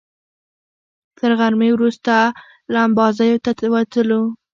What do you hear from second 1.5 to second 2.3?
وروسته